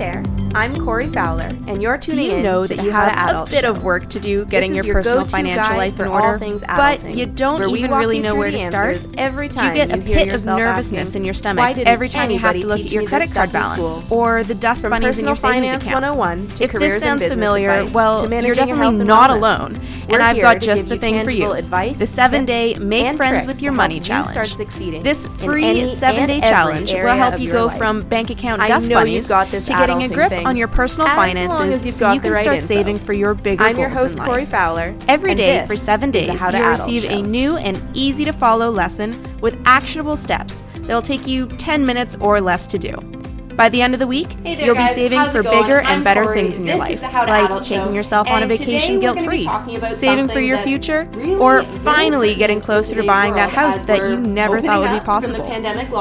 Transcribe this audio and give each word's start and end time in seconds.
there, 0.00 0.39
I'm 0.52 0.74
Corey 0.84 1.06
Fowler, 1.06 1.56
and 1.68 1.80
you're 1.80 1.96
tuning 1.96 2.26
you 2.26 2.36
in 2.36 2.42
know 2.42 2.66
to 2.66 2.74
that 2.74 2.84
you 2.84 2.90
have 2.90 3.36
a 3.36 3.48
bit 3.48 3.62
Show. 3.62 3.70
of 3.70 3.84
work 3.84 4.08
to 4.10 4.18
do 4.18 4.44
getting 4.46 4.74
your 4.74 4.84
your 4.84 4.96
personal 4.96 5.24
financial 5.24 5.76
life 5.76 6.00
in 6.00 6.08
order, 6.08 6.38
things 6.38 6.64
but 6.66 7.08
you 7.08 7.26
don't 7.26 7.70
even 7.76 7.92
really 7.92 8.16
you 8.16 8.22
know 8.22 8.34
where 8.34 8.50
to 8.50 8.58
start? 8.58 9.06
every 9.16 9.48
Do 9.48 9.64
you 9.64 9.72
get 9.72 9.92
a 9.92 9.98
you 9.98 10.02
hear 10.02 10.24
pit 10.24 10.34
of 10.34 10.44
nervousness 10.46 11.08
asking, 11.08 11.22
in 11.22 11.24
your 11.24 11.34
stomach 11.34 11.78
every 11.78 12.08
time 12.08 12.32
you 12.32 12.38
have 12.40 12.56
to 12.56 12.66
look 12.66 12.80
at 12.80 12.90
your 12.90 13.06
credit 13.06 13.32
card 13.32 13.52
balance 13.52 13.94
school?" 13.94 14.18
or 14.18 14.42
the 14.42 14.56
dust 14.56 14.82
From 14.82 14.90
bunnies 14.90 15.20
in 15.20 15.26
your 15.26 15.34
personal 15.34 15.52
savings 15.52 15.66
finance 15.66 15.86
account? 15.86 16.04
101 16.04 16.48
to 16.56 16.64
if 16.64 16.72
this 16.72 17.00
sounds 17.00 17.24
familiar, 17.24 17.70
advice 17.70 17.94
well, 17.94 18.28
you're 18.28 18.54
definitely 18.56 19.04
not 19.04 19.30
alone, 19.30 19.80
We're 20.08 20.14
and 20.14 20.22
I've 20.22 20.40
got 20.40 20.60
just 20.60 20.88
the 20.88 20.98
thing 20.98 21.22
for 21.22 21.30
you: 21.30 21.52
advice, 21.52 22.00
the 22.00 22.08
seven-day 22.08 22.74
Make 22.74 23.16
Friends 23.16 23.46
with 23.46 23.62
Your 23.62 23.72
Money 23.72 24.00
challenge. 24.00 24.26
start 24.26 24.48
succeeding 24.48 25.04
This 25.04 25.28
free 25.28 25.86
seven-day 25.86 26.40
challenge 26.40 26.92
will 26.92 27.08
help 27.14 27.38
you 27.38 27.52
go 27.52 27.68
from 27.68 28.02
bank 28.02 28.30
account 28.30 28.60
dust 28.66 28.90
bunnies 28.90 29.14
you've 29.14 29.28
got 29.28 29.48
this 29.48 29.66
to 29.66 29.72
getting 29.72 30.02
a 30.02 30.08
grip 30.08 30.39
thing. 30.40 30.46
on 30.46 30.56
your 30.56 30.68
personal 30.68 31.08
As 31.08 31.16
finances, 31.16 31.84
you've 31.84 31.94
so 31.94 32.06
got 32.06 32.14
you 32.14 32.20
the 32.20 32.28
can 32.28 32.32
right 32.32 32.42
start 32.42 32.56
info. 32.56 32.66
saving 32.66 32.98
for 32.98 33.12
your 33.12 33.34
bigger 33.34 33.64
goals. 33.64 33.70
I'm 33.70 33.78
your 33.78 33.88
host, 33.88 34.18
Corey. 34.18 34.44
Fowler. 34.44 34.94
Every 35.08 35.34
day 35.34 35.64
for 35.66 35.76
seven 35.76 36.10
days, 36.10 36.40
you'll 36.40 36.68
receive 36.70 37.02
Show. 37.02 37.10
a 37.10 37.22
new 37.22 37.56
and 37.56 37.80
easy 37.94 38.24
to 38.24 38.32
follow 38.32 38.70
lesson 38.70 39.16
with 39.40 39.60
actionable 39.64 40.16
steps 40.16 40.64
that'll 40.80 41.02
take 41.02 41.26
you 41.26 41.46
10 41.46 41.84
minutes 41.86 42.16
or 42.20 42.40
less 42.40 42.66
to 42.68 42.78
do. 42.78 43.19
By 43.60 43.68
the 43.68 43.82
end 43.82 43.92
of 43.92 44.00
the 44.00 44.06
week, 44.06 44.32
Hey 44.42 44.54
there, 44.54 44.64
you'll 44.64 44.74
be 44.74 44.86
saving 44.86 45.18
How's 45.18 45.32
for 45.32 45.42
bigger 45.42 45.82
I'm 45.82 45.96
and 45.96 46.04
better 46.04 46.22
Corey. 46.22 46.34
things 46.34 46.56
in 46.56 46.64
your 46.64 46.76
This 46.76 46.80
life, 46.80 47.00
the 47.00 47.08
How 47.08 47.26
to 47.26 47.30
like 47.30 47.62
taking 47.62 47.84
Show. 47.88 47.92
yourself 47.92 48.30
on 48.30 48.42
a 48.42 48.46
vacation 48.46 49.00
guilt 49.00 49.20
free, 49.20 49.46
saving 49.92 50.28
for 50.28 50.40
your 50.40 50.56
future, 50.60 51.06
really, 51.12 51.34
or 51.34 51.62
finally 51.62 52.34
getting 52.34 52.62
closer 52.62 52.94
to 52.94 53.02
buying 53.06 53.34
that 53.34 53.50
house 53.50 53.84
that 53.84 53.98
you 54.08 54.16
never 54.16 54.62
thought 54.62 54.80
would 54.80 54.98
be 54.98 55.04
possible. 55.04 55.46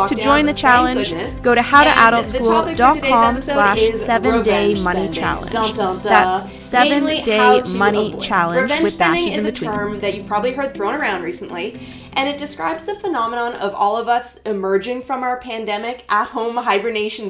To 0.07 0.15
join 0.15 0.45
the 0.45 0.53
challenge, 0.53 1.11
go 1.41 1.53
to 1.53 1.59
And 1.59 1.67
the 1.67 1.91
topic 1.91 2.25
for 2.27 2.37
today's 2.69 2.79
howtoadultschool.com 2.79 3.41
slash 3.41 3.81
seven 3.95 4.41
day 4.41 4.81
money 4.81 5.09
challenge. 5.09 5.51
Dun, 5.51 5.75
dun, 5.75 5.95
dun. 5.95 6.03
That's 6.03 6.57
seven 6.57 7.03
Mainly 7.03 7.23
day 7.23 7.61
money 7.75 8.15
challenge 8.21 8.71
Revenge 8.71 8.83
with 8.83 8.97
dashes 8.97 9.33
is 9.33 9.39
in 9.39 9.45
a 9.47 9.51
between. 9.51 9.69
term 9.69 9.99
that 9.99 10.15
you've 10.15 10.27
probably 10.27 10.53
heard 10.53 10.73
thrown 10.73 10.95
around 10.95 11.23
recently, 11.23 11.77
and 12.13 12.29
it 12.29 12.37
describes 12.37 12.85
the 12.85 12.95
phenomenon 12.95 13.55
of 13.55 13.73
all 13.73 13.97
of 13.97 14.07
us 14.07 14.37
emerging 14.45 15.01
from 15.01 15.23
our 15.23 15.37
pandemic 15.41 16.05
at 16.07 16.29
home 16.29 16.55
hibernation 16.55 17.29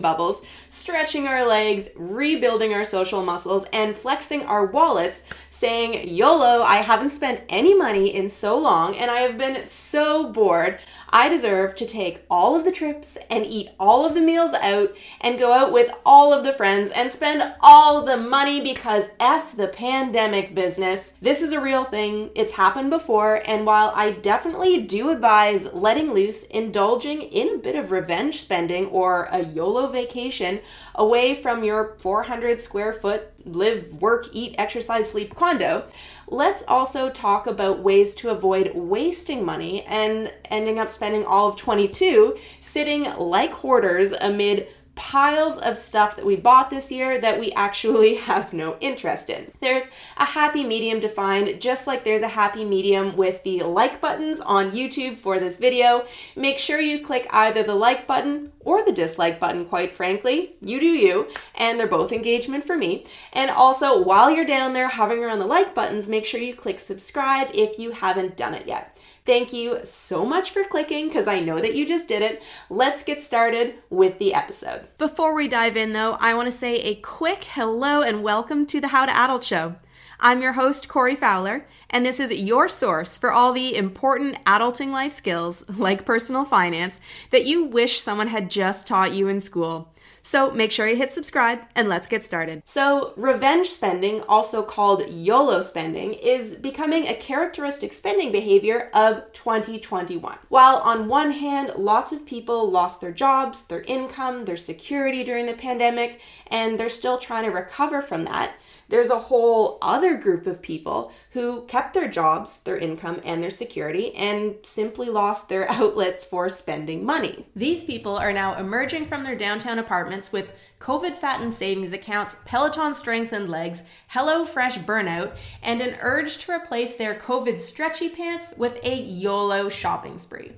stretching 0.67 1.28
our 1.28 1.48
legs, 1.48 1.89
rebuilding 1.95 2.73
our 2.73 2.84
social 2.84 3.23
muscles, 3.23 3.66
and 3.72 3.95
flexing 3.95 4.44
our 4.44 4.66
wallets, 4.66 5.23
saying, 5.50 6.08
YOLO, 6.09 6.61
I 6.64 6.78
haven't 6.78 7.09
spent 7.09 7.42
any 7.50 7.73
money 7.73 8.14
in 8.14 8.30
so 8.30 8.58
long, 8.58 8.95
and 8.95 9.09
I 9.09 9.22
have 9.22 9.38
been 9.38 9.66
so 9.66 10.31
bored. 10.31 10.80
I 11.12 11.30
deserve 11.30 11.76
to 11.76 11.86
take 11.86 12.26
all 12.30 12.56
of 12.56 12.66
the 12.66 12.72
trips 12.72 13.18
and 13.30 13.46
eat 13.46 13.70
all 13.80 14.06
of 14.06 14.14
the 14.14 14.22
meals 14.22 14.54
out 14.54 14.96
and 15.22 15.40
go 15.40 15.54
out 15.54 15.72
with 15.72 15.92
all 16.06 16.32
of 16.32 16.44
the 16.44 16.54
friends 16.54 16.92
and 16.92 17.10
spend 17.10 17.54
all 17.62 18.04
the 18.04 18.18
money 18.18 18.62
because 18.62 19.10
F 19.20 19.56
the 19.56 19.68
pandemic 19.68 20.54
business. 20.54 21.14
This 21.22 21.42
is 21.42 21.52
a 21.52 21.62
real 21.62 21.84
thing. 21.84 22.30
It's 22.36 22.54
happened 22.54 22.90
before. 22.90 23.42
And 23.48 23.66
while 23.66 23.92
I 23.96 24.12
definitely 24.12 24.82
do 24.82 25.10
advise 25.10 25.72
letting 25.74 26.14
loose, 26.14 26.44
indulging 26.44 27.22
in 27.22 27.56
a 27.56 27.58
bit 27.60 27.76
of 27.76 27.92
revenge 27.92 28.42
spending 28.42 28.88
or 28.88 29.23
a 29.32 29.44
YOLO 29.44 29.88
vacation 29.88 30.60
away 30.96 31.36
from 31.36 31.64
your 31.64 31.96
400 32.00 32.62
square 32.62 32.94
foot 32.94 33.34
live, 33.55 33.94
work, 34.02 34.28
eat, 34.33 34.55
exercise, 34.58 35.09
sleep 35.09 35.36
condo, 35.36 35.86
let's 36.28 36.64
also 36.67 37.09
talk 37.09 37.47
about 37.47 37.80
ways 37.80 38.14
to 38.16 38.30
avoid 38.30 38.72
wasting 38.75 39.44
money 39.44 39.83
and 39.83 40.31
ending 40.45 40.80
up 40.80 40.89
spending 40.89 41.25
all 41.25 41.50
of 41.50 41.55
22 41.55 42.38
sitting 42.59 43.03
like 43.17 43.52
hoarders 43.52 44.11
amid 44.14 44.67
piles 45.00 45.58
of 45.58 45.78
stuff 45.78 46.17
that 46.17 46.25
we 46.25 46.36
bought 46.36 46.69
this 46.69 46.92
year 46.92 47.22
that 47.22 47.39
we 47.39 47.53
actually 47.53 48.16
have 48.30 48.52
no 48.52 48.75
interest 48.81 49.30
in. 49.30 49.50
There's 49.61 49.88
a 50.17 50.26
happy 50.26 50.65
medium 50.65 50.99
to 50.99 51.08
find, 51.08 51.61
just 51.61 51.87
like 51.87 52.04
there's 52.04 52.21
a 52.21 52.27
happy 52.27 52.65
medium 52.65 53.15
with 53.15 53.42
the 53.43 53.64
like 53.64 54.02
buttons 54.02 54.42
on 54.42 54.71
YouTube 54.71 55.17
for 55.17 55.39
this 55.39 55.55
video. 55.55 56.05
Make 56.36 56.59
sure 56.59 56.82
you 56.82 56.99
click 56.99 57.27
either 57.32 57.64
the 57.64 57.76
like 57.76 58.08
button 58.08 58.52
or 58.59 58.83
the 58.83 58.92
dislike 58.92 59.39
button, 59.39 59.65
quite 59.65 59.92
frankly. 59.92 60.58
You 60.59 60.82
do 60.82 60.86
you, 60.86 61.30
and 61.55 61.80
they're 61.80 61.88
both 61.88 62.11
engagement 62.11 62.65
for 62.65 62.76
me. 62.77 63.05
And 63.32 63.49
also, 63.49 64.04
while 64.04 64.30
you're 64.30 64.45
down 64.45 64.73
there 64.73 64.89
hovering 64.89 65.23
around 65.23 65.39
the 65.39 65.45
like 65.48 65.73
buttons, 65.73 66.09
make 66.09 66.26
sure 66.26 66.42
you 66.42 66.54
click 66.54 66.80
subscribe 66.80 67.48
if 67.54 67.80
you 67.80 67.92
haven't 67.92 68.36
done 68.36 68.54
it 68.54 68.67
yet. 68.67 68.98
Thank 69.30 69.54
you 69.54 69.82
so 69.84 70.26
much 70.26 70.50
for 70.50 70.64
clicking 70.64 71.08
because 71.08 71.28
I 71.28 71.40
know 71.40 71.60
that 71.60 71.76
you 71.76 71.88
just 71.88 72.08
did 72.08 72.23
it. 72.23 72.42
Let's 72.67 73.04
get 73.04 73.22
started 73.22 73.76
with 73.92 74.17
the 74.17 74.34
episode. 74.34 74.88
Before 74.98 75.36
we 75.36 75.48
dive 75.48 75.78
in, 75.78 75.94
though, 75.94 76.17
I 76.20 76.34
want 76.34 76.48
to 76.48 76.52
say 76.52 76.78
a 76.78 76.95
quick 76.95 77.44
hello 77.44 78.02
and 78.02 78.23
welcome 78.23 78.66
to 78.66 78.82
the 78.82 78.88
How 78.88 79.06
to 79.06 79.16
Adult 79.16 79.44
Show. 79.44 79.76
I'm 80.20 80.42
your 80.42 80.54
host, 80.54 80.89
Corey 80.89 81.16
Fowler, 81.16 81.68
and 81.92 82.04
this 82.04 82.20
is 82.20 82.32
your 82.32 82.68
source 82.68 83.18
for 83.18 83.32
all 83.32 83.54
the 83.54 83.76
important 83.76 84.44
adulting 84.45 84.89
life 84.89 85.14
skills, 85.14 85.64
like 85.78 86.06
personal 86.06 86.44
finance, 86.44 87.00
that 87.30 87.45
you 87.45 87.66
wish 87.66 88.02
someone 88.02 88.30
had 88.30 88.50
just 88.50 88.88
taught 88.88 89.14
you 89.14 89.28
in 89.28 89.42
school. 89.42 89.94
So 90.30 90.52
make 90.52 90.72
sure 90.72 90.88
you 90.88 90.95
hit 90.95 91.12
subscribe 91.12 91.62
and 91.73 91.90
let's 91.90 92.06
get 92.06 92.23
started. 92.23 92.62
So, 92.64 93.14
revenge 93.17 93.66
spending, 93.66 94.22
also 94.30 94.62
called 94.62 95.10
YOLO 95.10 95.62
spending, 95.62 96.14
is 96.14 96.54
becoming 96.54 97.08
a 97.08 97.16
characteristic 97.16 97.94
spending 97.94 98.32
behavior 98.32 98.92
of 98.94 99.34
2021. 99.34 100.38
While 100.50 100.78
on 100.86 101.08
one 101.08 101.32
hand, 101.32 101.72
lots 101.78 102.12
of 102.12 102.28
people 102.28 102.70
lost 102.70 103.02
their 103.02 103.12
jobs, 103.12 103.66
their 103.66 103.82
income, 103.88 104.45
their 104.45 104.56
security 104.56 105.23
during 105.23 105.48
the 105.48 105.54
pandemic, 105.54 106.22
and 106.45 106.80
they're 106.80 106.89
still 106.89 107.18
trying 107.18 107.45
to 107.45 107.50
recover 107.50 108.00
from 108.00 108.26
that, 108.26 108.54
there's 108.89 109.10
a 109.10 109.18
whole 109.18 109.80
other 109.82 110.16
group 110.16 110.45
of 110.45 110.62
people 110.62 111.12
who 111.32 111.64
kept 111.66 111.94
their 111.94 112.08
jobs, 112.08 112.62
their 112.62 112.78
income, 112.78 113.22
and 113.23 113.44
their 113.44 113.52
security 113.52 114.16
and 114.16 114.56
simply 114.64 115.10
lost 115.10 115.48
their 115.48 115.70
outlets 115.70 116.26
for 116.26 116.50
spending 116.50 117.06
money. 117.06 117.45
These 117.56 117.84
people 117.84 118.17
are 118.17 118.34
now 118.34 118.58
emerging 118.58 119.08
from 119.08 119.23
their 119.23 119.36
downtown 119.36 119.80
apartments 119.80 120.32
with 120.32 120.52
COVID 120.80 121.18
fattened 121.18 121.54
savings 121.54 121.92
accounts, 121.94 122.38
Peloton 122.45 122.94
strengthened 122.94 123.50
legs, 123.50 123.84
HelloFresh 124.14 124.86
burnout, 124.86 125.36
and 125.62 125.82
an 125.82 125.98
urge 126.02 126.38
to 126.39 126.54
replace 126.54 126.95
their 126.95 127.16
COVID 127.16 127.60
stretchy 127.60 128.10
pants 128.10 128.54
with 128.57 128.80
a 128.84 128.95
YOLO 128.95 129.69
shopping 129.69 130.18
spree. 130.18 130.54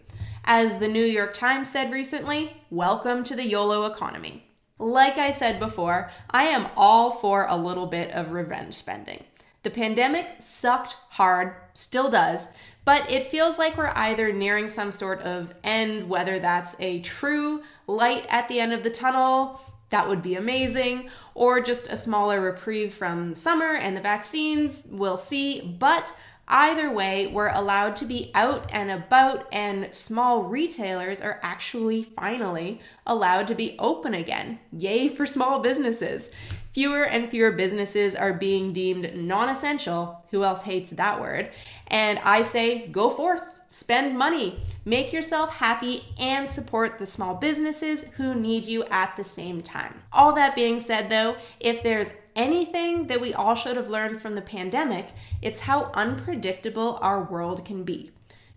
As 0.45 0.77
the 0.77 0.87
New 0.87 1.03
York 1.03 1.33
Times 1.33 1.69
said 1.69 1.91
recently, 1.91 2.55
welcome 2.69 3.23
to 3.23 3.35
the 3.35 3.47
YOLO 3.47 3.85
economy. 3.85 4.45
Like 4.77 5.17
I 5.17 5.31
said 5.31 5.59
before, 5.59 6.11
I 6.29 6.45
am 6.45 6.67
all 6.75 7.11
for 7.11 7.45
a 7.47 7.55
little 7.55 7.85
bit 7.85 8.11
of 8.11 8.31
revenge 8.31 8.73
spending. 8.73 9.23
The 9.63 9.69
pandemic 9.69 10.27
sucked 10.39 10.97
hard, 11.09 11.55
still 11.73 12.09
does, 12.09 12.49
but 12.83 13.09
it 13.11 13.25
feels 13.25 13.59
like 13.59 13.77
we're 13.77 13.93
either 13.95 14.33
nearing 14.33 14.67
some 14.67 14.91
sort 14.91 15.21
of 15.21 15.53
end, 15.63 16.09
whether 16.09 16.39
that's 16.39 16.75
a 16.79 16.99
true 17.01 17.61
light 17.85 18.25
at 18.29 18.47
the 18.47 18.59
end 18.59 18.73
of 18.73 18.83
the 18.83 18.89
tunnel, 18.89 19.61
that 19.89 20.07
would 20.07 20.23
be 20.23 20.35
amazing, 20.35 21.09
or 21.35 21.61
just 21.61 21.87
a 21.87 21.97
smaller 21.97 22.41
reprieve 22.41 22.93
from 22.93 23.35
summer 23.35 23.75
and 23.75 23.95
the 23.95 24.01
vaccines, 24.01 24.87
we'll 24.89 25.17
see. 25.17 25.61
But 25.61 26.11
Either 26.53 26.91
way, 26.91 27.27
we're 27.27 27.47
allowed 27.47 27.95
to 27.95 28.03
be 28.03 28.29
out 28.35 28.69
and 28.73 28.91
about, 28.91 29.47
and 29.53 29.93
small 29.95 30.43
retailers 30.43 31.21
are 31.21 31.39
actually 31.41 32.03
finally 32.03 32.81
allowed 33.07 33.47
to 33.47 33.55
be 33.55 33.73
open 33.79 34.13
again. 34.13 34.59
Yay 34.73 35.07
for 35.07 35.25
small 35.25 35.61
businesses. 35.61 36.29
Fewer 36.73 37.05
and 37.05 37.29
fewer 37.29 37.51
businesses 37.51 38.15
are 38.15 38.33
being 38.33 38.73
deemed 38.73 39.15
non 39.15 39.47
essential. 39.47 40.25
Who 40.31 40.43
else 40.43 40.63
hates 40.63 40.89
that 40.91 41.21
word? 41.21 41.51
And 41.87 42.19
I 42.19 42.41
say, 42.41 42.85
go 42.87 43.09
forth, 43.09 43.41
spend 43.69 44.17
money, 44.17 44.59
make 44.83 45.13
yourself 45.13 45.51
happy, 45.51 46.03
and 46.19 46.49
support 46.49 46.99
the 46.99 47.05
small 47.05 47.35
businesses 47.35 48.03
who 48.17 48.35
need 48.35 48.65
you 48.65 48.83
at 48.85 49.15
the 49.15 49.23
same 49.23 49.61
time. 49.61 50.01
All 50.11 50.33
that 50.35 50.55
being 50.55 50.81
said, 50.81 51.09
though, 51.09 51.37
if 51.61 51.81
there's 51.81 52.11
anything 52.35 53.07
that 53.07 53.21
we 53.21 53.33
all 53.33 53.55
should 53.55 53.77
have 53.77 53.89
learned 53.89 54.21
from 54.21 54.35
the 54.35 54.41
pandemic, 54.41 55.07
it's 55.41 55.61
how 55.61 55.91
unpredictable 55.93 56.97
our 57.01 57.23
world 57.23 57.65
can 57.65 57.83
be. 57.83 58.11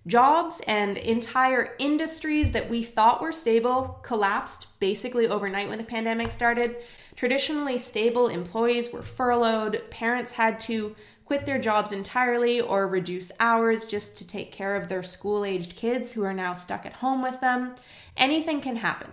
Jobs 0.06 0.61
and 0.67 0.99
entire 0.99 1.75
industries 1.79 2.53
that 2.53 2.69
we 2.69 2.82
thought 2.82 3.23
were 3.23 3.32
stable 3.32 3.99
collapsed 4.03 4.79
basically 4.79 5.26
overnight 5.26 5.69
when 5.69 5.79
the 5.79 5.85
pandemic 5.85 6.31
started. 6.31 6.76
Traditionally 7.17 7.79
stable 7.79 8.29
employees 8.29 8.93
were 8.93 9.03
furloughed, 9.03 9.82
parents 9.91 10.32
had 10.32 10.61
to 10.61 10.94
quit 11.25 11.47
their 11.47 11.59
jobs 11.59 11.91
entirely 11.91 12.61
or 12.61 12.87
reduce 12.87 13.32
hours 13.41 13.87
just 13.87 14.19
to 14.19 14.26
take 14.26 14.53
care 14.53 14.76
of 14.76 14.88
their 14.88 15.03
school 15.03 15.43
aged 15.44 15.75
kids 15.75 16.12
who 16.12 16.23
are 16.23 16.35
now 16.35 16.53
stuck 16.53 16.85
at 16.85 16.93
home 16.93 17.23
with 17.23 17.41
them. 17.41 17.75
Anything 18.17 18.61
can 18.61 18.76
happen. 18.76 19.11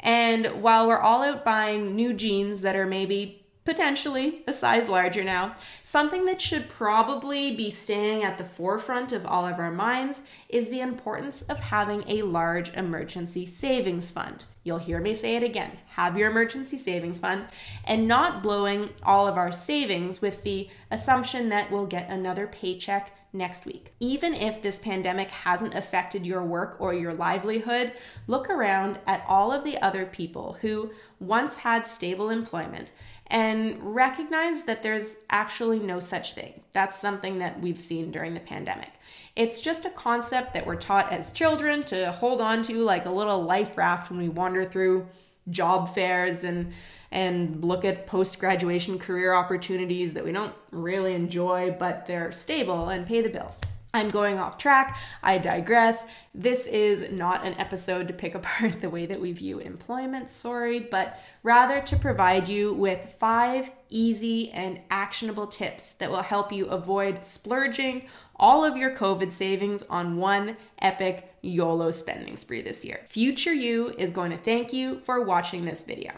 And 0.00 0.46
while 0.60 0.88
we're 0.88 0.98
all 0.98 1.22
out 1.22 1.44
buying 1.44 1.94
new 1.94 2.12
jeans 2.12 2.62
that 2.62 2.74
are 2.74 2.86
maybe 2.86 3.41
potentially 3.64 4.42
a 4.46 4.52
size 4.52 4.88
larger 4.88 5.22
now. 5.22 5.54
Something 5.84 6.24
that 6.26 6.40
should 6.40 6.68
probably 6.68 7.54
be 7.54 7.70
staying 7.70 8.24
at 8.24 8.38
the 8.38 8.44
forefront 8.44 9.12
of 9.12 9.26
all 9.26 9.46
of 9.46 9.58
our 9.58 9.70
minds 9.70 10.22
is 10.48 10.68
the 10.68 10.80
importance 10.80 11.42
of 11.42 11.60
having 11.60 12.04
a 12.08 12.22
large 12.22 12.72
emergency 12.74 13.46
savings 13.46 14.10
fund. 14.10 14.44
You'll 14.64 14.78
hear 14.78 15.00
me 15.00 15.14
say 15.14 15.36
it 15.36 15.42
again 15.42 15.72
have 15.86 16.16
your 16.16 16.30
emergency 16.30 16.78
savings 16.78 17.18
fund 17.18 17.44
and 17.84 18.08
not 18.08 18.42
blowing 18.42 18.88
all 19.02 19.28
of 19.28 19.36
our 19.36 19.52
savings 19.52 20.22
with 20.22 20.42
the 20.42 20.68
assumption 20.90 21.50
that 21.50 21.70
we'll 21.70 21.84
get 21.84 22.08
another 22.08 22.46
paycheck 22.46 23.12
next 23.32 23.66
week. 23.66 23.92
Even 24.00 24.34
if 24.34 24.62
this 24.62 24.78
pandemic 24.78 25.30
hasn't 25.30 25.74
affected 25.74 26.26
your 26.26 26.42
work 26.42 26.76
or 26.80 26.94
your 26.94 27.14
livelihood, 27.14 27.92
look 28.26 28.48
around 28.48 28.98
at 29.06 29.24
all 29.26 29.52
of 29.52 29.64
the 29.64 29.80
other 29.82 30.06
people 30.06 30.56
who 30.60 30.90
once 31.18 31.58
had 31.58 31.86
stable 31.86 32.30
employment 32.30 32.92
and 33.32 33.78
recognize 33.94 34.64
that 34.64 34.82
there's 34.82 35.16
actually 35.30 35.80
no 35.80 36.00
such 36.00 36.34
thing. 36.34 36.60
That's 36.72 36.98
something 36.98 37.38
that 37.38 37.58
we've 37.58 37.80
seen 37.80 38.10
during 38.12 38.34
the 38.34 38.40
pandemic. 38.40 38.90
It's 39.34 39.62
just 39.62 39.86
a 39.86 39.90
concept 39.90 40.52
that 40.52 40.66
we're 40.66 40.76
taught 40.76 41.10
as 41.10 41.32
children 41.32 41.82
to 41.84 42.12
hold 42.12 42.42
on 42.42 42.62
to 42.64 42.76
like 42.84 43.06
a 43.06 43.10
little 43.10 43.42
life 43.42 43.78
raft 43.78 44.10
when 44.10 44.20
we 44.20 44.28
wander 44.28 44.66
through 44.66 45.08
job 45.50 45.92
fairs 45.94 46.44
and 46.44 46.72
and 47.10 47.64
look 47.64 47.84
at 47.84 48.06
post 48.06 48.38
graduation 48.38 48.98
career 48.98 49.34
opportunities 49.34 50.14
that 50.14 50.24
we 50.24 50.30
don't 50.30 50.54
really 50.70 51.14
enjoy 51.14 51.74
but 51.78 52.06
they're 52.06 52.32
stable 52.32 52.90
and 52.90 53.06
pay 53.06 53.22
the 53.22 53.28
bills. 53.30 53.60
I'm 53.94 54.08
going 54.08 54.38
off 54.38 54.58
track. 54.58 54.96
I 55.22 55.38
digress. 55.38 56.06
This 56.34 56.66
is 56.66 57.12
not 57.12 57.44
an 57.44 57.58
episode 57.58 58.08
to 58.08 58.14
pick 58.14 58.34
apart 58.42 58.80
the 58.80 58.90
way 58.90 59.06
that 59.06 59.20
we 59.20 59.32
view 59.32 59.58
employment, 59.58 60.30
sorry, 60.30 60.80
but 60.80 61.20
rather 61.42 61.80
to 61.82 61.96
provide 61.96 62.48
you 62.48 62.72
with 62.72 63.14
five 63.18 63.70
easy 63.88 64.50
and 64.52 64.80
actionable 64.90 65.46
tips 65.46 65.94
that 65.94 66.10
will 66.10 66.22
help 66.22 66.52
you 66.52 66.66
avoid 66.66 67.24
splurging 67.24 68.06
all 68.36 68.64
of 68.64 68.76
your 68.76 68.96
COVID 68.96 69.30
savings 69.30 69.82
on 69.84 70.16
one 70.16 70.56
epic 70.80 71.34
YOLO 71.42 71.90
spending 71.90 72.36
spree 72.36 72.62
this 72.62 72.84
year. 72.84 73.00
Future 73.06 73.52
you 73.52 73.94
is 73.98 74.10
going 74.10 74.30
to 74.30 74.38
thank 74.38 74.72
you 74.72 75.00
for 75.00 75.24
watching 75.24 75.64
this 75.64 75.84
video. 75.84 76.12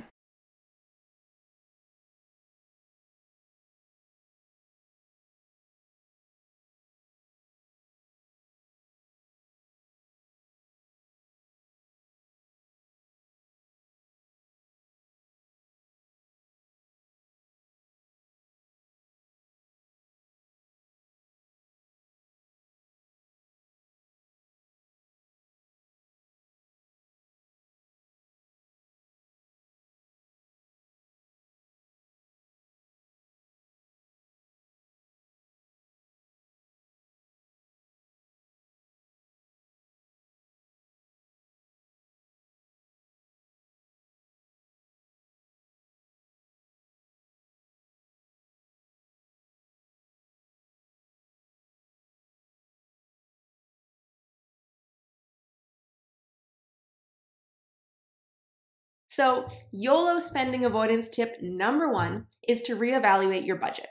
So, 59.14 59.48
YOLO 59.70 60.18
spending 60.18 60.64
avoidance 60.64 61.08
tip 61.08 61.40
number 61.40 61.88
one 61.88 62.26
is 62.48 62.62
to 62.62 62.74
reevaluate 62.74 63.46
your 63.46 63.54
budget. 63.54 63.86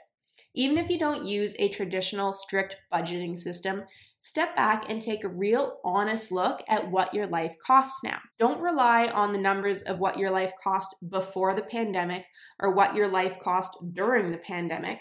Even 0.54 0.76
if 0.76 0.90
you 0.90 0.98
don't 0.98 1.24
use 1.24 1.56
a 1.58 1.70
traditional 1.70 2.34
strict 2.34 2.76
budgeting 2.92 3.40
system, 3.40 3.84
step 4.24 4.56
back 4.56 4.90
and 4.90 5.02
take 5.02 5.22
a 5.22 5.28
real 5.28 5.80
honest 5.84 6.32
look 6.32 6.62
at 6.66 6.90
what 6.90 7.12
your 7.12 7.26
life 7.26 7.54
costs 7.58 8.02
now. 8.02 8.18
Don't 8.38 8.58
rely 8.58 9.06
on 9.08 9.34
the 9.34 9.38
numbers 9.38 9.82
of 9.82 9.98
what 9.98 10.18
your 10.18 10.30
life 10.30 10.54
cost 10.62 10.94
before 11.10 11.54
the 11.54 11.60
pandemic 11.60 12.24
or 12.58 12.70
what 12.70 12.94
your 12.94 13.06
life 13.06 13.38
cost 13.38 13.76
during 13.92 14.32
the 14.32 14.38
pandemic. 14.38 15.00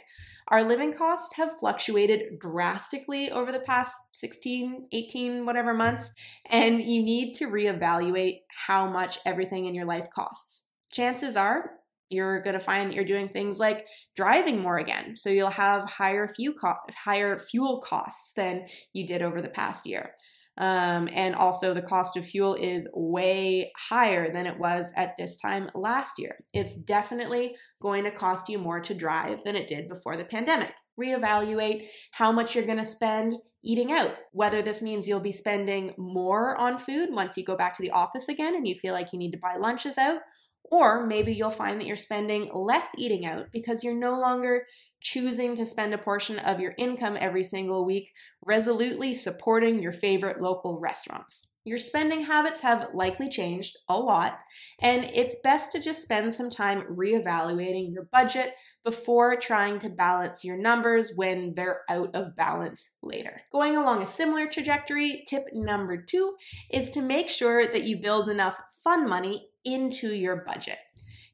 Our 0.49 0.61
living 0.61 0.93
costs 0.93 1.37
have 1.37 1.57
fluctuated 1.57 2.37
drastically 2.37 3.31
over 3.31 3.53
the 3.53 3.61
past 3.61 3.95
16, 4.11 4.89
18, 4.91 5.45
whatever 5.45 5.73
months, 5.73 6.11
and 6.47 6.81
you 6.81 7.01
need 7.01 7.35
to 7.35 7.47
reevaluate 7.47 8.41
how 8.49 8.89
much 8.89 9.19
everything 9.25 9.67
in 9.67 9.73
your 9.73 9.85
life 9.85 10.09
costs. 10.13 10.67
Chances 10.91 11.37
are 11.37 11.71
you're 12.13 12.41
going 12.41 12.57
to 12.57 12.63
find 12.63 12.89
that 12.89 12.95
you're 12.95 13.05
doing 13.05 13.29
things 13.29 13.59
like 13.59 13.85
driving 14.15 14.61
more 14.61 14.77
again. 14.77 15.15
So 15.17 15.29
you'll 15.29 15.49
have 15.49 15.89
higher 15.89 16.27
fuel 16.27 16.55
co- 16.55 16.93
higher 16.95 17.39
fuel 17.39 17.81
costs 17.81 18.33
than 18.33 18.67
you 18.93 19.07
did 19.07 19.21
over 19.21 19.41
the 19.41 19.49
past 19.49 19.85
year. 19.85 20.11
Um, 20.57 21.09
and 21.11 21.33
also, 21.33 21.73
the 21.73 21.81
cost 21.81 22.15
of 22.15 22.25
fuel 22.25 22.53
is 22.53 22.87
way 22.93 23.71
higher 23.75 24.31
than 24.31 24.45
it 24.45 24.59
was 24.59 24.91
at 24.95 25.15
this 25.17 25.37
time 25.37 25.71
last 25.73 26.19
year. 26.19 26.37
It's 26.53 26.77
definitely 26.77 27.55
going 27.81 28.03
to 28.03 28.11
cost 28.11 28.49
you 28.49 28.59
more 28.59 28.79
to 28.81 28.93
drive 28.93 29.43
than 29.43 29.55
it 29.55 29.67
did 29.67 29.89
before 29.89 30.15
the 30.15 30.25
pandemic. 30.25 30.73
Reevaluate 30.99 31.87
how 32.11 32.31
much 32.31 32.53
you're 32.53 32.65
going 32.65 32.77
to 32.77 32.85
spend 32.85 33.33
eating 33.63 33.91
out, 33.91 34.15
whether 34.31 34.61
this 34.61 34.81
means 34.81 35.07
you'll 35.07 35.19
be 35.19 35.31
spending 35.31 35.93
more 35.97 36.55
on 36.57 36.77
food 36.77 37.09
once 37.11 37.35
you 37.35 37.43
go 37.43 37.55
back 37.55 37.75
to 37.75 37.81
the 37.81 37.91
office 37.91 38.27
again 38.27 38.55
and 38.55 38.67
you 38.67 38.75
feel 38.75 38.93
like 38.93 39.11
you 39.11 39.17
need 39.17 39.31
to 39.31 39.39
buy 39.39 39.55
lunches 39.55 39.97
out, 39.97 40.19
or 40.63 41.05
maybe 41.05 41.33
you'll 41.33 41.51
find 41.51 41.79
that 41.79 41.87
you're 41.87 41.95
spending 41.95 42.49
less 42.53 42.91
eating 42.97 43.25
out 43.25 43.47
because 43.51 43.83
you're 43.83 43.93
no 43.93 44.19
longer 44.19 44.65
choosing 45.01 45.55
to 45.57 45.65
spend 45.65 45.93
a 45.93 45.97
portion 45.97 46.39
of 46.39 46.59
your 46.59 46.73
income 46.77 47.17
every 47.19 47.43
single 47.43 47.85
week 47.85 48.11
resolutely 48.45 49.13
supporting 49.13 49.81
your 49.81 49.91
favorite 49.91 50.41
local 50.41 50.79
restaurants. 50.79 51.49
Your 51.65 51.77
spending 51.77 52.25
habits 52.25 52.59
have 52.59 52.89
likely 52.93 53.29
changed 53.29 53.77
a 53.87 53.97
lot, 53.97 54.39
and 54.81 55.05
it's 55.13 55.37
best 55.43 55.71
to 55.71 55.79
just 55.79 56.01
spend 56.01 56.35
some 56.35 56.49
time 56.49 56.83
reevaluating 56.89 57.93
your 57.93 58.03
budget 58.11 58.53
before 58.83 59.37
trying 59.37 59.79
to 59.79 59.89
balance 59.89 60.43
your 60.43 60.57
numbers 60.57 61.13
when 61.15 61.53
they're 61.55 61.81
out 61.89 62.13
of 62.13 62.35
balance 62.35 62.95
later. 63.01 63.43
Going 63.49 63.77
along 63.77 64.01
a 64.03 64.07
similar 64.07 64.47
trajectory, 64.47 65.23
tip 65.29 65.43
number 65.53 66.01
two 66.01 66.35
is 66.69 66.91
to 66.91 67.01
make 67.01 67.29
sure 67.29 67.65
that 67.65 67.83
you 67.83 68.01
build 68.01 68.27
enough 68.27 68.57
fun 68.83 69.07
money 69.07 69.47
into 69.65 70.13
your 70.13 70.43
budget. 70.45 70.77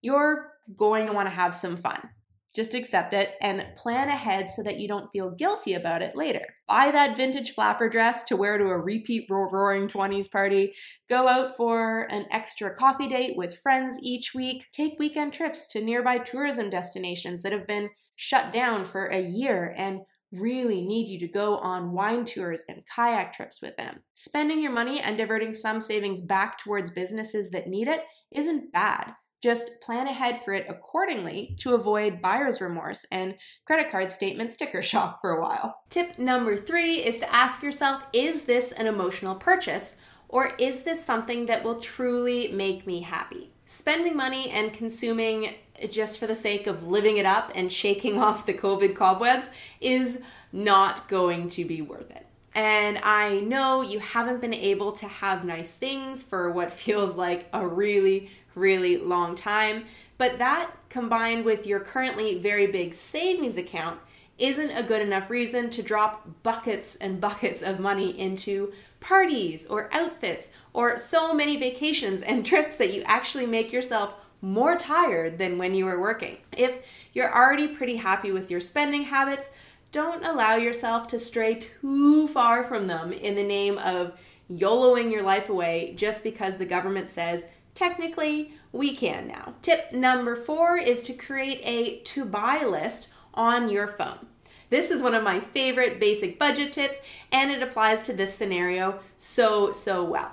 You're 0.01 0.51
going 0.75 1.07
to 1.07 1.13
want 1.13 1.27
to 1.27 1.35
have 1.35 1.55
some 1.55 1.77
fun. 1.77 2.09
Just 2.55 2.73
accept 2.73 3.13
it 3.13 3.35
and 3.41 3.65
plan 3.77 4.09
ahead 4.09 4.49
so 4.49 4.63
that 4.63 4.79
you 4.79 4.87
don't 4.87 5.11
feel 5.11 5.29
guilty 5.29 5.75
about 5.75 6.01
it 6.01 6.15
later. 6.15 6.45
Buy 6.67 6.89
that 6.91 7.15
vintage 7.15 7.51
flapper 7.51 7.89
dress 7.89 8.23
to 8.23 8.35
wear 8.35 8.57
to 8.57 8.65
a 8.65 8.77
repeat 8.77 9.27
roaring 9.29 9.87
20s 9.87 10.31
party. 10.31 10.73
Go 11.07 11.27
out 11.27 11.55
for 11.55 12.07
an 12.11 12.25
extra 12.31 12.73
coffee 12.75 13.07
date 13.07 13.37
with 13.37 13.59
friends 13.59 13.99
each 14.01 14.33
week. 14.33 14.65
Take 14.73 14.97
weekend 14.97 15.31
trips 15.33 15.67
to 15.69 15.81
nearby 15.81 16.17
tourism 16.17 16.71
destinations 16.71 17.43
that 17.43 17.51
have 17.51 17.67
been 17.67 17.91
shut 18.15 18.51
down 18.51 18.83
for 18.83 19.05
a 19.05 19.21
year 19.21 19.73
and 19.77 20.01
really 20.31 20.81
need 20.81 21.07
you 21.07 21.19
to 21.19 21.27
go 21.27 21.57
on 21.57 21.91
wine 21.91 22.25
tours 22.25 22.63
and 22.67 22.83
kayak 22.93 23.33
trips 23.33 23.61
with 23.61 23.75
them. 23.77 24.03
Spending 24.15 24.61
your 24.61 24.71
money 24.71 24.99
and 24.99 25.17
diverting 25.17 25.53
some 25.53 25.81
savings 25.81 26.21
back 26.21 26.59
towards 26.59 26.89
businesses 26.89 27.49
that 27.51 27.67
need 27.67 27.87
it 27.87 28.01
isn't 28.31 28.71
bad. 28.71 29.13
Just 29.41 29.79
plan 29.81 30.07
ahead 30.07 30.41
for 30.43 30.53
it 30.53 30.65
accordingly 30.67 31.55
to 31.59 31.73
avoid 31.73 32.21
buyer's 32.21 32.59
remorse 32.59 33.05
and 33.09 33.35
credit 33.65 33.89
card 33.89 34.11
statement 34.11 34.51
sticker 34.51 34.81
shock 34.81 35.21
for 35.21 35.31
a 35.31 35.41
while. 35.41 35.75
Tip 35.89 36.19
number 36.19 36.57
three 36.57 36.95
is 36.95 37.19
to 37.19 37.33
ask 37.33 37.63
yourself 37.63 38.03
is 38.11 38.43
this 38.43 38.73
an 38.73 38.85
emotional 38.85 39.35
purchase 39.35 39.95
or 40.27 40.53
is 40.59 40.83
this 40.83 41.03
something 41.03 41.45
that 41.45 41.63
will 41.63 41.79
truly 41.79 42.49
make 42.51 42.85
me 42.85 43.01
happy? 43.01 43.51
Spending 43.65 44.15
money 44.15 44.49
and 44.49 44.73
consuming 44.73 45.55
just 45.89 46.19
for 46.19 46.27
the 46.27 46.35
sake 46.35 46.67
of 46.67 46.87
living 46.87 47.17
it 47.17 47.25
up 47.25 47.51
and 47.55 47.71
shaking 47.71 48.17
off 48.21 48.45
the 48.45 48.53
COVID 48.53 48.95
cobwebs 48.95 49.51
is 49.79 50.21
not 50.51 51.07
going 51.07 51.47
to 51.49 51.63
be 51.63 51.81
worth 51.81 52.11
it. 52.11 52.25
And 52.59 52.99
I 53.03 53.39
know 53.39 53.81
you 53.81 53.99
haven't 53.99 54.41
been 54.41 54.53
able 54.53 54.91
to 54.91 55.07
have 55.07 55.45
nice 55.45 55.75
things 55.75 56.23
for 56.23 56.51
what 56.51 56.73
feels 56.83 57.17
like 57.17 57.47
a 57.53 57.65
really, 57.65 58.31
really 58.53 58.97
long 58.97 59.37
time. 59.37 59.85
But 60.17 60.39
that 60.39 60.69
combined 60.89 61.45
with 61.45 61.65
your 61.65 61.79
currently 61.79 62.37
very 62.37 62.67
big 62.67 62.93
savings 62.93 63.55
account 63.55 64.01
isn't 64.37 64.71
a 64.71 64.83
good 64.83 65.01
enough 65.01 65.29
reason 65.29 65.69
to 65.69 65.81
drop 65.81 66.27
buckets 66.43 66.97
and 66.97 67.21
buckets 67.27 67.61
of 67.61 67.79
money 67.79 68.19
into 68.19 68.73
parties 68.99 69.65
or 69.67 69.89
outfits 69.93 70.49
or 70.73 70.97
so 70.97 71.33
many 71.33 71.55
vacations 71.55 72.21
and 72.21 72.45
trips 72.45 72.75
that 72.75 72.93
you 72.93 73.03
actually 73.05 73.45
make 73.45 73.71
yourself 73.71 74.15
more 74.41 74.77
tired 74.77 75.37
than 75.37 75.57
when 75.57 75.73
you 75.73 75.85
were 75.85 76.01
working. 76.01 76.35
If 76.57 76.79
you're 77.13 77.33
already 77.33 77.69
pretty 77.69 77.95
happy 77.95 78.33
with 78.33 78.51
your 78.51 78.59
spending 78.59 79.03
habits, 79.03 79.49
don't 79.91 80.25
allow 80.25 80.55
yourself 80.55 81.07
to 81.07 81.19
stray 81.19 81.55
too 81.55 82.27
far 82.27 82.63
from 82.63 82.87
them 82.87 83.11
in 83.11 83.35
the 83.35 83.43
name 83.43 83.77
of 83.79 84.19
YOLOing 84.51 85.11
your 85.11 85.23
life 85.23 85.49
away 85.49 85.93
just 85.95 86.23
because 86.23 86.57
the 86.57 86.65
government 86.65 87.09
says, 87.09 87.43
technically, 87.73 88.53
we 88.71 88.95
can 88.95 89.27
now. 89.27 89.53
Tip 89.61 89.91
number 89.91 90.35
four 90.35 90.77
is 90.77 91.01
to 91.03 91.13
create 91.13 91.61
a 91.63 91.99
to 91.99 92.25
buy 92.25 92.63
list 92.63 93.09
on 93.33 93.69
your 93.69 93.87
phone. 93.87 94.27
This 94.69 94.91
is 94.91 95.01
one 95.01 95.15
of 95.15 95.23
my 95.23 95.39
favorite 95.39 95.99
basic 95.99 96.37
budget 96.37 96.71
tips, 96.71 96.99
and 97.31 97.49
it 97.49 97.63
applies 97.63 98.03
to 98.03 98.13
this 98.13 98.33
scenario 98.33 98.99
so, 99.15 99.71
so 99.71 100.03
well. 100.03 100.31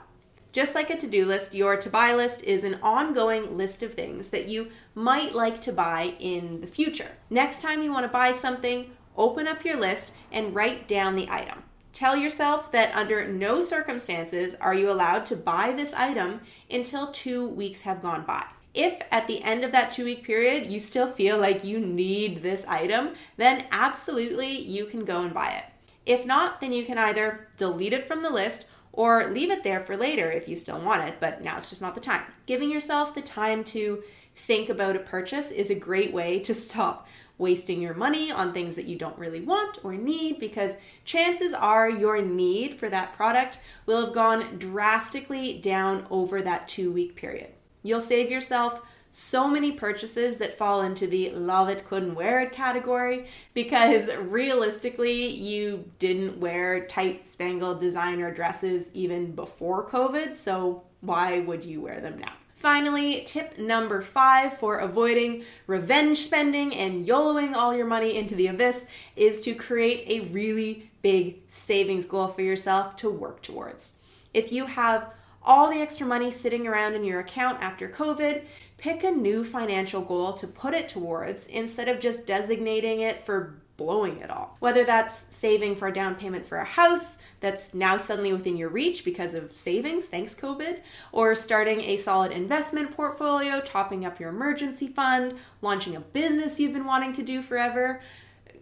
Just 0.53 0.75
like 0.75 0.91
a 0.91 0.97
to 0.97 1.07
do 1.07 1.25
list, 1.27 1.55
your 1.55 1.77
to 1.77 1.91
buy 1.91 2.15
list 2.15 2.43
is 2.43 2.65
an 2.65 2.79
ongoing 2.83 3.57
list 3.57 3.83
of 3.83 3.95
things 3.95 4.29
that 4.31 4.49
you 4.49 4.71
might 4.95 5.35
like 5.35 5.61
to 5.63 5.73
buy 5.73 6.15
in 6.19 6.61
the 6.61 6.67
future. 6.67 7.13
Next 7.31 7.63
time 7.63 7.83
you 7.83 7.93
want 7.93 8.05
to 8.05 8.13
buy 8.13 8.33
something, 8.33 8.91
open 9.16 9.46
up 9.46 9.64
your 9.64 9.78
list 9.78 10.12
and 10.30 10.54
write 10.54 10.88
down 10.88 11.14
the 11.14 11.28
item. 11.30 11.62
Tell 11.92 12.16
yourself 12.16 12.70
that 12.73 12.94
under 12.94 13.26
no 13.26 13.62
circumstances 13.62 14.54
are 14.61 14.75
you 14.75 14.90
allowed 14.90 15.25
to 15.26 15.37
buy 15.37 15.73
this 15.73 15.94
item 15.94 16.42
until 16.70 17.11
two 17.11 17.49
weeks 17.49 17.80
have 17.82 18.02
gone 18.02 18.25
by. 18.26 18.44
If 18.75 19.00
at 19.11 19.26
the 19.26 19.42
end 19.42 19.64
of 19.64 19.73
that 19.73 19.92
two 19.92 20.04
week 20.04 20.23
period 20.23 20.66
you 20.66 20.78
still 20.78 21.06
feel 21.06 21.38
like 21.38 21.64
you 21.64 21.80
need 21.80 22.42
this 22.42 22.66
item, 22.68 23.14
then 23.38 23.64
absolutely 23.73 24.61
you 24.61 24.85
can 24.85 25.06
go 25.06 25.23
and 25.23 25.32
buy 25.32 25.52
it. 25.52 25.64
If 26.04 26.26
not, 26.26 26.61
then 26.61 26.73
you 26.73 26.85
can 26.85 26.99
either 26.99 27.49
delete 27.56 27.94
it 27.94 28.06
from 28.06 28.23
the 28.23 28.28
list 28.28 28.66
or 28.92 29.28
leave 29.30 29.50
it 29.50 29.62
there 29.64 29.80
for 29.80 29.96
later 29.96 30.30
if 30.30 30.46
you 30.46 30.56
still 30.56 30.78
want 30.78 31.08
it, 31.08 31.16
but 31.18 31.42
now 31.42 31.56
it's 31.56 31.70
just 31.70 31.80
not 31.80 31.94
the 31.94 32.00
time. 32.02 32.23
Giving 32.44 32.70
yourself 32.70 33.14
the 33.14 33.23
time 33.23 33.64
to 33.64 34.02
think 34.35 34.68
about 34.68 34.96
a 34.96 35.00
purchase 35.00 35.50
is 35.50 35.70
a 35.70 35.75
great 35.75 36.12
way 36.12 36.38
to 36.40 36.52
stop 36.52 37.08
wasting 37.38 37.81
your 37.81 37.95
money 37.95 38.31
on 38.31 38.52
things 38.52 38.76
that 38.76 38.87
you 38.87 38.97
don't 38.97 39.19
really 39.19 39.40
want 39.40 39.78
or 39.85 39.95
need 39.95 40.38
because 40.38 40.76
chances 41.05 41.52
are 41.52 41.90
your 41.90 42.23
need 42.23 42.75
for 42.75 42.88
that 42.88 43.12
product 43.14 43.61
will 43.85 44.05
have 44.05 44.14
gone 44.14 44.59
drastically 44.59 45.59
down 45.59 46.07
over 46.11 46.40
that 46.40 46.66
two 46.69 46.90
week 46.90 47.14
period. 47.14 47.50
You'll 47.83 48.00
save 48.00 48.31
yourself 48.31 48.83
so 49.11 49.49
many 49.49 49.73
purchases 49.73 50.38
that 50.38 50.59
fall 50.59 50.83
into 50.83 51.07
the 51.07 51.31
love 51.31 51.69
it, 51.69 51.87
couldn't 51.87 52.14
wear 52.14 52.40
it 52.40 52.52
category 52.52 53.26
because 53.55 54.09
realistically, 54.19 55.26
you 55.28 55.90
didn't 55.99 56.38
wear 56.38 56.87
tight 56.87 57.26
spangled 57.26 57.81
designer 57.81 58.31
dresses 58.31 58.90
even 58.95 59.33
before 59.33 59.88
COVID, 59.88 60.37
so 60.37 60.83
why 61.00 61.40
would 61.40 61.64
you 61.64 61.81
wear 61.81 62.00
them 62.00 62.19
now? 62.19 62.33
Finally, 62.57 63.23
tip 63.27 63.59
number 63.59 64.01
five 64.01 64.57
for 64.57 64.79
avoiding 64.79 65.45
revenge 65.67 66.17
spending 66.17 66.75
and 66.75 67.07
YOLOing 67.07 67.55
all 67.55 67.77
your 67.77 67.87
money 67.87 68.17
into 68.17 68.35
the 68.35 68.47
abyss 68.47 68.87
is 69.15 69.43
to 69.43 69.55
create 69.55 70.05
a 70.09 70.27
really 70.31 70.91
big 71.03 71.37
savings 71.49 72.07
goal 72.07 72.27
for 72.29 72.41
yourself 72.41 72.97
to 72.97 73.11
work 73.11 73.43
towards. 73.43 73.99
If 74.33 74.53
you 74.53 74.65
have 74.65 75.13
all 75.43 75.71
the 75.71 75.81
extra 75.81 76.07
money 76.07 76.31
sitting 76.31 76.67
around 76.67 76.95
in 76.95 77.05
your 77.05 77.21
account 77.21 77.63
after 77.63 77.91
COVID, 77.91 78.43
pick 78.79 79.05
a 79.05 79.11
new 79.11 79.45
financial 79.45 80.01
goal 80.01 80.33
to 80.33 80.47
put 80.47 80.73
it 80.73 80.89
towards 80.89 81.47
instead 81.49 81.89
of 81.89 82.01
just 82.01 82.27
designating 82.27 83.03
it 83.03 83.23
for 83.23 83.55
blowing 83.76 84.18
it 84.18 84.30
all. 84.30 84.56
Whether 84.61 84.85
that's 84.85 85.35
saving 85.35 85.76
for 85.76 85.88
a 85.88 85.92
down 85.92 86.14
payment 86.14 86.47
for 86.47 86.59
a 86.59 86.64
house 86.64 87.18
that's 87.40 87.75
now 87.75 87.97
suddenly 87.97 88.33
within 88.33 88.56
your 88.56 88.68
reach 88.68 89.04
because 89.04 89.35
of 89.35 89.54
savings, 89.54 90.06
thanks 90.06 90.35
COVID, 90.35 90.80
or 91.12 91.35
starting 91.35 91.80
a 91.80 91.97
solid 91.97 92.33
investment 92.33 92.90
portfolio, 92.90 93.61
topping 93.61 94.04
up 94.04 94.18
your 94.18 94.30
emergency 94.30 94.88
fund, 94.88 95.35
launching 95.62 95.97
a 95.97 96.00
business 96.00 96.59
you've 96.59 96.73
been 96.73 96.85
wanting 96.85 97.12
to 97.14 97.23
do 97.23 97.42
forever. 97.42 98.00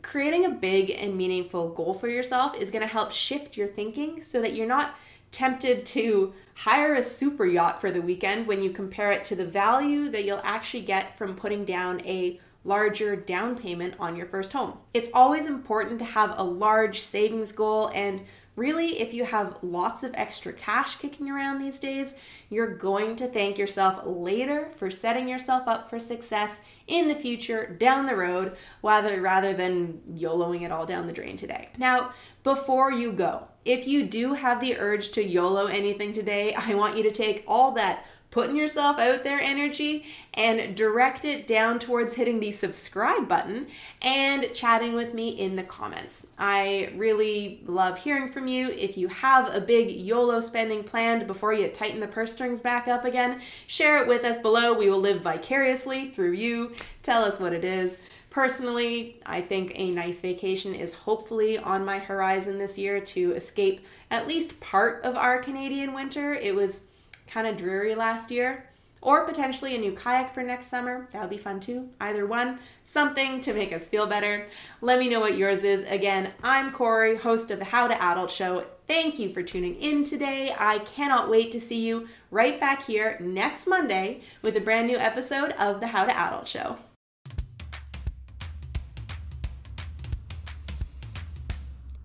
Creating 0.03 0.45
a 0.45 0.51
big 0.51 0.91
and 0.91 1.17
meaningful 1.17 1.71
goal 1.71 1.95
for 1.95 2.09
yourself 2.09 2.57
is 2.57 2.71
going 2.71 2.83
to 2.83 2.89
help 2.89 3.11
shift 3.11 3.57
your 3.57 3.67
thinking 3.67 4.21
so 4.21 4.43
that 4.43 4.55
you're 4.55 4.67
not 4.67 4.97
tempted 5.35 5.85
to 5.85 6.33
hire 6.55 6.95
a 6.95 7.03
super 7.03 7.45
yacht 7.45 7.81
for 7.81 7.91
the 7.91 8.01
weekend 8.01 8.47
when 8.47 8.63
you 8.63 8.71
compare 8.71 9.11
it 9.11 9.25
to 9.25 9.35
the 9.35 9.45
value 9.45 10.09
that 10.09 10.25
you'll 10.25 10.41
actually 10.45 10.83
get 10.83 11.19
from 11.19 11.35
putting 11.35 11.65
down 11.65 12.01
a 12.07 12.39
larger 12.65 13.15
down 13.15 13.57
payment 13.57 13.95
on 14.01 14.17
your 14.17 14.27
first 14.27 14.53
home. 14.53 14.79
It's 14.93 15.11
always 15.15 15.47
important 15.47 15.99
to 16.01 16.05
have 16.05 16.35
a 16.37 16.43
large 16.43 17.01
savings 17.01 17.53
goal 17.53 17.91
and 17.95 18.23
Really, 18.57 19.01
if 19.01 19.13
you 19.13 19.25
have 19.25 19.59
lots 19.63 20.05
of 20.05 20.15
extra 20.15 20.53
cash 20.53 20.95
kicking 20.97 21.29
around 21.29 21.59
these 21.59 21.81
days, 21.81 22.15
you're 22.51 22.77
going 22.77 23.17
to 23.17 23.27
thank 23.27 23.59
yourself 23.59 24.03
later 24.05 24.71
for 24.77 24.93
setting 24.93 25.27
yourself 25.27 25.67
up 25.67 25.91
for 25.91 25.99
success 25.99 26.61
in 26.87 27.09
the 27.09 27.17
future 27.17 27.67
down 27.81 28.07
the 28.07 28.15
road 28.15 28.57
rather, 28.81 29.21
rather 29.21 29.55
than 29.55 30.01
YOLOing 30.09 30.63
it 30.63 30.71
all 30.71 30.87
down 30.87 31.09
the 31.09 31.13
drain 31.13 31.37
today. 31.37 31.71
Now, 31.79 32.13
before 32.45 32.93
you 32.93 33.11
go, 33.11 33.49
if 33.65 33.89
you 33.89 34.07
do 34.07 34.35
have 34.35 34.61
the 34.61 34.79
urge 34.79 35.11
to 35.13 35.25
YOLO 35.25 35.67
anything 35.67 36.13
today, 36.13 36.55
I 36.55 36.75
want 36.75 36.97
you 36.97 37.03
to 37.03 37.11
take 37.11 37.43
all 37.49 37.73
that 37.73 38.07
putting 38.35 38.57
yourself 38.57 38.99
out 38.99 39.23
there 39.23 39.39
energy 39.41 40.05
and 40.35 40.77
direct 40.77 41.25
it 41.25 41.47
down 41.47 41.79
towards 41.79 42.15
hitting 42.15 42.41
the 42.41 42.51
subscribe 42.51 43.29
button 43.29 43.69
and 44.03 44.53
chatting 44.53 44.93
with 44.97 45.15
me 45.15 45.29
in 45.29 45.55
the 45.55 45.63
comments. 45.63 46.27
I 46.37 46.93
really 46.97 47.63
love 47.65 47.97
hearing 47.97 48.29
from 48.29 48.49
you. 48.49 48.71
If 48.71 48.99
you 48.99 49.07
have 49.07 49.55
a 49.55 49.61
big 49.61 49.89
YOLO 49.89 50.41
spending 50.41 50.83
planned 50.83 51.29
before 51.29 51.55
you 51.55 51.69
tighten 51.69 52.01
the 52.01 52.09
purse 52.09 52.33
strings 52.33 52.61
back 52.61 52.89
up 52.89 53.05
again, 53.05 53.41
share 53.69 54.03
it 54.03 54.09
with 54.09 54.25
us 54.25 54.41
below. 54.41 54.73
We 54.77 54.91
will 54.91 54.99
live 54.99 55.21
vicariously 55.21 56.09
through 56.09 56.33
you. 56.33 56.73
Tell 57.05 57.23
us 57.23 57.39
what 57.39 57.53
it 57.53 57.65
is. 57.65 57.99
Personally, 58.31 59.21
I 59.25 59.43
think 59.43 59.71
a 59.77 59.93
nice 59.93 60.21
vacation 60.21 60.75
is 60.75 60.93
hopefully 60.93 61.57
on 61.57 61.85
my 61.85 62.01
horizon 62.01 62.59
this 62.59 62.77
year 62.77 62.99
to 62.99 63.33
escape 63.35 63.87
at 64.11 64.27
least 64.27 64.59
part 64.59 65.05
of 65.05 65.17
our 65.17 65.39
Canadian 65.39 65.95
winter. 65.95 66.33
It 66.33 66.57
was 66.57 66.87
kind 67.27 67.47
of 67.47 67.57
dreary 67.57 67.95
last 67.95 68.31
year. 68.31 68.69
Or 69.03 69.27
potentially 69.27 69.77
a 69.77 69.79
new 69.79 69.93
kayak 69.93 70.33
for 70.33 70.43
next 70.43 70.69
summer. 70.69 71.09
That 71.13 71.21
would 71.21 71.29
be 71.29 71.37
fun 71.37 71.61
too. 71.61 71.91
Either 72.01 72.27
one, 72.27 72.59
something 72.85 73.43
to 73.43 73.53
make 73.53 73.71
us 73.71 73.87
feel 73.87 74.07
better. 74.07 74.47
Let 74.81 74.99
me 74.99 75.11
know 75.11 75.21
what 75.21 75.37
yours 75.37 75.63
is. 75.63 75.85
Again, 75.85 76.33
I'm 76.43 76.73
Corey, 76.73 77.17
host 77.17 77.51
of 77.51 77.59
the 77.59 77.67
How 77.67 77.87
to 77.87 78.03
Adult 78.03 78.31
Show. 78.31 78.65
Thank 78.87 79.19
you 79.19 79.29
for 79.29 79.43
tuning 79.43 79.75
in 79.77 80.05
today. 80.05 80.55
I 80.59 80.79
cannot 80.79 81.29
wait 81.29 81.53
to 81.53 81.61
see 81.61 81.87
you 81.87 82.09
right 82.31 82.59
back 82.59 82.85
here 82.85 83.19
next 83.21 83.67
Monday 83.67 84.23
with 84.41 84.57
a 84.57 84.61
brand 84.61 84.87
new 84.87 84.97
episode 84.97 85.53
of 85.59 85.81
the 85.81 85.89
How 85.89 86.07
to 86.07 86.19
Adult 86.19 86.49
Show. 86.49 86.79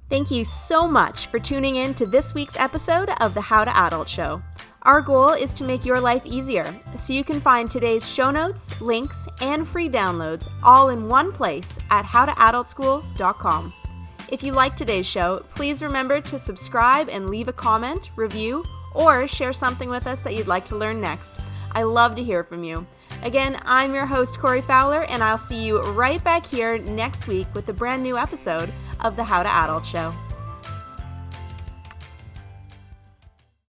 Thank 0.09 0.31
you 0.31 0.43
so 0.43 0.87
much 0.87 1.27
for 1.27 1.39
tuning 1.39 1.77
in 1.77 1.93
to 1.93 2.05
this 2.05 2.33
week's 2.33 2.57
episode 2.57 3.11
of 3.21 3.35
the 3.35 3.41
How 3.41 3.63
to 3.63 3.77
Adult 3.77 4.09
Show. 4.09 4.41
Our 4.89 5.01
goal 5.01 5.33
is 5.33 5.53
to 5.53 5.63
make 5.63 5.85
your 5.85 6.01
life 6.01 6.25
easier, 6.25 6.65
so 6.97 7.13
you 7.13 7.23
can 7.23 7.39
find 7.39 7.69
today's 7.69 8.09
show 8.09 8.31
notes, 8.31 8.81
links, 8.81 9.27
and 9.39 9.67
free 9.67 9.87
downloads 9.87 10.49
all 10.63 10.89
in 10.89 11.07
one 11.07 11.31
place 11.31 11.77
at 11.91 12.05
howtoadultschool.com. 12.05 13.71
If 14.31 14.41
you 14.41 14.51
like 14.51 14.75
today's 14.75 15.05
show, 15.05 15.45
please 15.51 15.83
remember 15.83 16.21
to 16.21 16.39
subscribe 16.39 17.07
and 17.07 17.29
leave 17.29 17.49
a 17.49 17.53
comment, 17.53 18.09
review, 18.15 18.63
or 18.95 19.27
share 19.27 19.53
something 19.53 19.91
with 19.91 20.07
us 20.07 20.21
that 20.21 20.35
you'd 20.35 20.47
like 20.47 20.65
to 20.65 20.75
learn 20.75 20.99
next. 20.99 21.39
I 21.73 21.83
love 21.83 22.15
to 22.15 22.23
hear 22.23 22.43
from 22.43 22.63
you. 22.63 22.83
Again, 23.21 23.59
I'm 23.65 23.93
your 23.93 24.07
host, 24.07 24.39
Corey 24.39 24.61
Fowler, 24.61 25.03
and 25.03 25.21
I'll 25.23 25.37
see 25.37 25.67
you 25.67 25.83
right 25.91 26.23
back 26.23 26.47
here 26.47 26.79
next 26.79 27.27
week 27.27 27.45
with 27.53 27.69
a 27.69 27.73
brand 27.73 28.01
new 28.01 28.17
episode 28.17 28.73
of 29.01 29.15
the 29.15 29.23
How 29.23 29.43
to 29.43 29.49
Adult 29.49 29.85
Show. 29.85 30.15